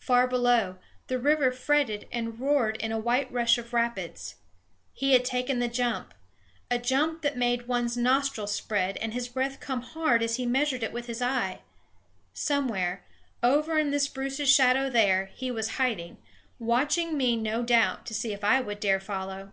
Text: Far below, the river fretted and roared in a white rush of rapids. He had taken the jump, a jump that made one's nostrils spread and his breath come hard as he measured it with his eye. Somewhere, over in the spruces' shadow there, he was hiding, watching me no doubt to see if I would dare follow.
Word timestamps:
Far 0.00 0.26
below, 0.26 0.78
the 1.06 1.16
river 1.16 1.52
fretted 1.52 2.08
and 2.10 2.40
roared 2.40 2.76
in 2.78 2.90
a 2.90 2.98
white 2.98 3.30
rush 3.30 3.56
of 3.56 3.72
rapids. 3.72 4.34
He 4.92 5.12
had 5.12 5.24
taken 5.24 5.60
the 5.60 5.68
jump, 5.68 6.12
a 6.72 6.76
jump 6.76 7.22
that 7.22 7.36
made 7.36 7.68
one's 7.68 7.96
nostrils 7.96 8.52
spread 8.52 8.96
and 8.96 9.14
his 9.14 9.28
breath 9.28 9.60
come 9.60 9.82
hard 9.82 10.24
as 10.24 10.38
he 10.38 10.44
measured 10.44 10.82
it 10.82 10.92
with 10.92 11.06
his 11.06 11.22
eye. 11.22 11.60
Somewhere, 12.34 13.04
over 13.44 13.78
in 13.78 13.92
the 13.92 14.00
spruces' 14.00 14.52
shadow 14.52 14.90
there, 14.90 15.26
he 15.34 15.52
was 15.52 15.76
hiding, 15.78 16.16
watching 16.58 17.16
me 17.16 17.36
no 17.36 17.62
doubt 17.62 18.06
to 18.06 18.12
see 18.12 18.32
if 18.32 18.42
I 18.42 18.60
would 18.60 18.80
dare 18.80 18.98
follow. 18.98 19.52